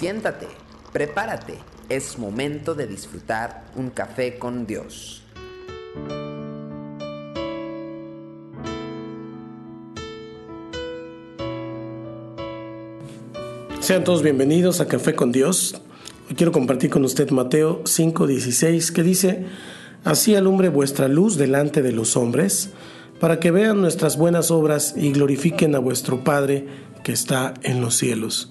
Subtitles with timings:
[0.00, 0.46] Siéntate,
[0.94, 1.58] prepárate,
[1.90, 5.22] es momento de disfrutar un café con Dios.
[13.80, 15.74] Sean todos bienvenidos a Café con Dios.
[16.30, 19.44] Hoy quiero compartir con usted Mateo 5:16 que dice,
[20.04, 22.70] Así alumbre vuestra luz delante de los hombres,
[23.20, 26.68] para que vean nuestras buenas obras y glorifiquen a vuestro Padre
[27.04, 28.50] que está en los cielos.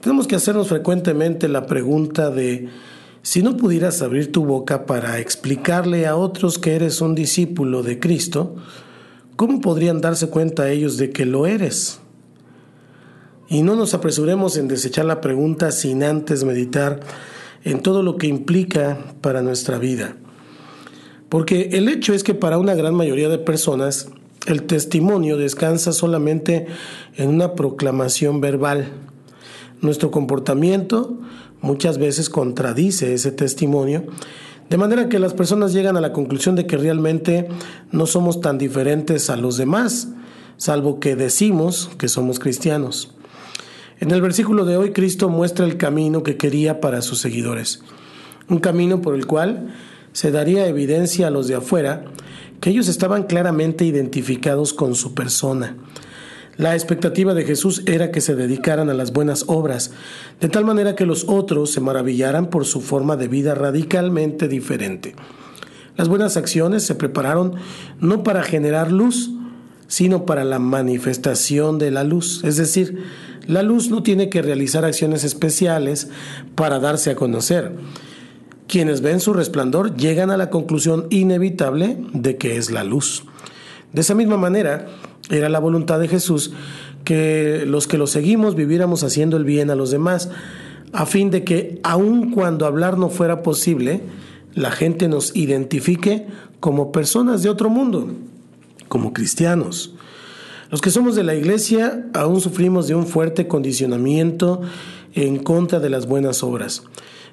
[0.00, 2.68] Tenemos que hacernos frecuentemente la pregunta de,
[3.22, 7.98] si no pudieras abrir tu boca para explicarle a otros que eres un discípulo de
[7.98, 8.56] Cristo,
[9.36, 12.00] ¿cómo podrían darse cuenta ellos de que lo eres?
[13.48, 17.00] Y no nos apresuremos en desechar la pregunta sin antes meditar
[17.64, 20.16] en todo lo que implica para nuestra vida.
[21.28, 24.08] Porque el hecho es que para una gran mayoría de personas
[24.46, 26.66] el testimonio descansa solamente
[27.16, 28.92] en una proclamación verbal.
[29.80, 31.18] Nuestro comportamiento
[31.60, 34.04] muchas veces contradice ese testimonio,
[34.70, 37.48] de manera que las personas llegan a la conclusión de que realmente
[37.90, 40.08] no somos tan diferentes a los demás,
[40.56, 43.14] salvo que decimos que somos cristianos.
[44.00, 47.82] En el versículo de hoy Cristo muestra el camino que quería para sus seguidores,
[48.48, 49.74] un camino por el cual
[50.12, 52.04] se daría evidencia a los de afuera
[52.60, 55.76] que ellos estaban claramente identificados con su persona.
[56.58, 59.92] La expectativa de Jesús era que se dedicaran a las buenas obras,
[60.40, 65.14] de tal manera que los otros se maravillaran por su forma de vida radicalmente diferente.
[65.96, 67.54] Las buenas acciones se prepararon
[68.00, 69.30] no para generar luz,
[69.86, 73.04] sino para la manifestación de la luz, es decir,
[73.46, 76.08] la luz no tiene que realizar acciones especiales
[76.56, 77.76] para darse a conocer.
[78.66, 83.22] Quienes ven su resplandor llegan a la conclusión inevitable de que es la luz.
[83.92, 84.88] De esa misma manera,
[85.30, 86.52] era la voluntad de Jesús
[87.04, 90.30] que los que lo seguimos viviéramos haciendo el bien a los demás,
[90.92, 94.02] a fin de que, aun cuando hablar no fuera posible,
[94.54, 96.26] la gente nos identifique
[96.60, 98.08] como personas de otro mundo,
[98.88, 99.94] como cristianos.
[100.70, 104.60] Los que somos de la iglesia aún sufrimos de un fuerte condicionamiento
[105.14, 106.82] en contra de las buenas obras.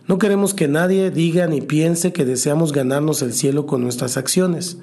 [0.08, 4.78] No queremos que nadie diga ni piense que deseamos ganarnos el cielo con nuestras acciones.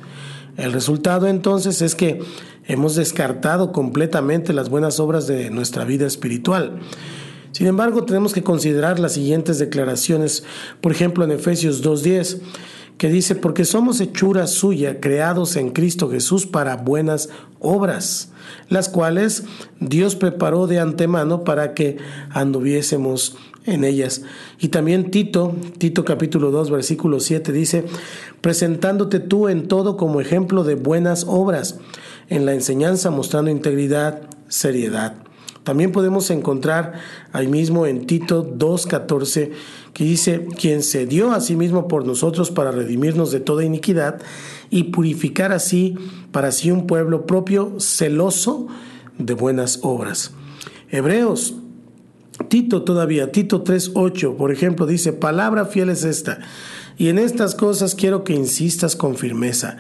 [0.57, 2.21] El resultado entonces es que
[2.67, 6.81] hemos descartado completamente las buenas obras de nuestra vida espiritual.
[7.53, 10.45] Sin embargo, tenemos que considerar las siguientes declaraciones,
[10.81, 12.41] por ejemplo en Efesios 2.10
[12.99, 18.31] que dice, porque somos hechura suya, creados en Cristo Jesús para buenas obras,
[18.69, 19.45] las cuales
[19.81, 21.99] Dios preparó de antemano para que
[22.31, 24.23] anduviésemos en ellas.
[24.59, 27.85] Y también Tito, Tito capítulo 2, versículo 7 dice,
[28.41, 31.79] presentándote tú en todo como ejemplo de buenas obras,
[32.29, 35.15] en la enseñanza mostrando integridad, seriedad.
[35.65, 36.95] También podemos encontrar
[37.33, 39.51] ahí mismo en Tito 2.14
[39.93, 44.21] que dice, quien se dio a sí mismo por nosotros para redimirnos de toda iniquidad
[44.71, 45.95] y purificar así
[46.33, 48.67] para sí un pueblo propio celoso
[49.19, 50.33] de buenas obras.
[50.91, 51.55] Hebreos,
[52.49, 56.41] Tito todavía, Tito 3.8, por ejemplo, dice, palabra fiel es esta,
[56.99, 59.79] y en estas cosas quiero que insistas con firmeza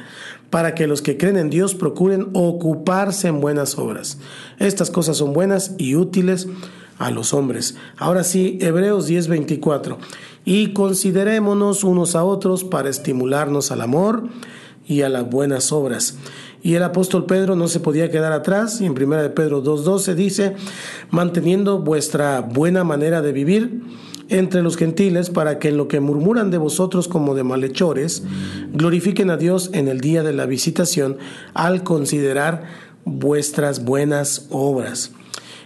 [0.50, 4.18] para que los que creen en Dios procuren ocuparse en buenas obras.
[4.58, 6.46] Estas cosas son buenas y útiles
[6.98, 7.76] a los hombres.
[7.96, 9.98] Ahora sí, Hebreos 10:24.
[10.44, 14.24] Y considerémonos unos a otros para estimularnos al amor
[14.86, 16.16] y a las buenas obras.
[16.62, 20.14] Y el apóstol Pedro no se podía quedar atrás, y en 1 de Pedro 2.12
[20.14, 20.54] dice,
[21.10, 23.82] manteniendo vuestra buena manera de vivir,
[24.38, 28.22] entre los gentiles para que en lo que murmuran de vosotros como de malhechores,
[28.72, 31.18] glorifiquen a Dios en el día de la visitación
[31.54, 32.64] al considerar
[33.04, 35.12] vuestras buenas obras.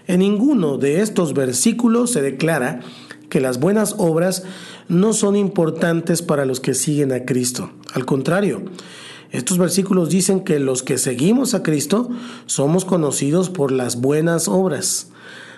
[0.07, 2.81] En ninguno de estos versículos se declara
[3.29, 4.45] que las buenas obras
[4.89, 7.71] no son importantes para los que siguen a Cristo.
[7.93, 8.63] Al contrario,
[9.31, 12.09] estos versículos dicen que los que seguimos a Cristo
[12.47, 15.11] somos conocidos por las buenas obras.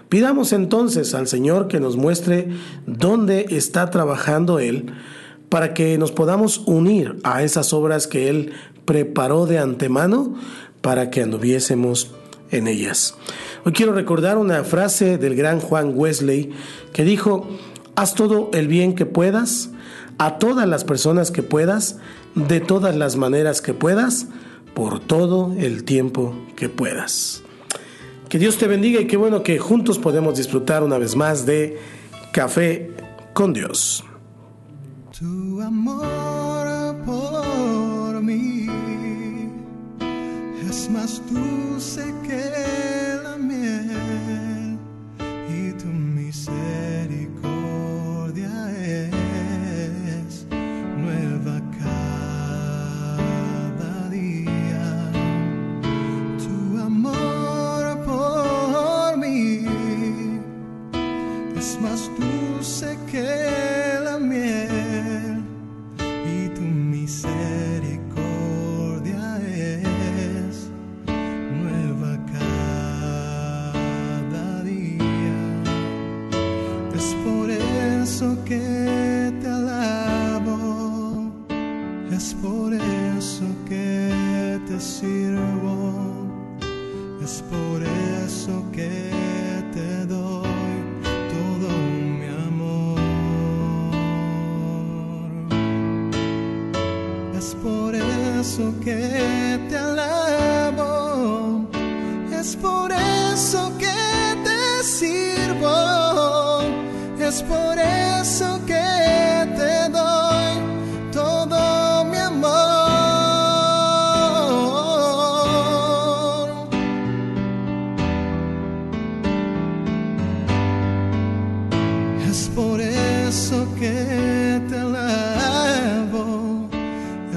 [0.09, 2.49] Pidamos entonces al Señor que nos muestre
[2.87, 4.87] dónde está trabajando Él
[5.49, 8.53] para que nos podamos unir a esas obras que Él
[8.85, 10.35] preparó de antemano
[10.81, 12.11] para que anduviésemos
[12.51, 13.15] en ellas.
[13.65, 16.53] Hoy quiero recordar una frase del gran Juan Wesley
[16.93, 17.47] que dijo,
[17.95, 19.71] haz todo el bien que puedas,
[20.17, 21.99] a todas las personas que puedas,
[22.35, 24.29] de todas las maneras que puedas,
[24.73, 27.43] por todo el tiempo que puedas.
[28.29, 31.79] Que Dios te bendiga y qué bueno que juntos podemos disfrutar una vez más de
[32.31, 32.91] Café
[33.33, 34.05] con Dios.
[35.19, 38.67] Tu amor por mí
[40.69, 41.23] es más
[63.11, 63.68] que